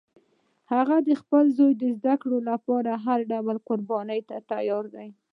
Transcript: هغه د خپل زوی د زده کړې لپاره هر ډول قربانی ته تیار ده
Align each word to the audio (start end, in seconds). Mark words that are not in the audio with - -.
هغه 0.73 0.97
د 1.07 1.09
خپل 1.21 1.43
زوی 1.57 1.71
د 1.81 1.83
زده 1.97 2.15
کړې 2.21 2.39
لپاره 2.49 2.91
هر 3.05 3.19
ډول 3.31 3.57
قربانی 3.67 4.19
ته 4.29 4.35
تیار 4.49 4.85
ده 4.93 5.05